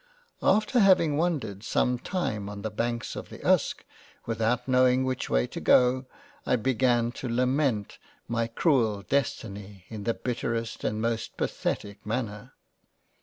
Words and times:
"After 0.57 0.79
having 0.79 1.15
wandered 1.15 1.61
some 1.61 1.99
time 1.99 2.49
on 2.49 2.63
the 2.63 2.71
Banks 2.71 3.15
of 3.15 3.29
the 3.29 3.39
Uske 3.47 3.85
without 4.25 4.67
knowing 4.67 5.03
which 5.03 5.29
way 5.29 5.45
to 5.45 5.59
go, 5.61 6.07
I 6.43 6.55
began 6.55 7.11
to 7.11 7.29
lament 7.29 7.89
10 7.89 7.97
3 7.99 7.99
LOVE 7.99 7.99
AND 7.99 8.25
FREINDSHIP 8.25 8.29
£ 8.29 8.29
my 8.29 8.47
cruel 8.59 9.01
Destiny 9.03 9.85
in 9.89 10.05
the 10.05 10.15
bitterest 10.15 10.83
and 10.83 10.99
most 10.99 11.37
pathetic 11.37 12.03
Manner. 12.03 12.53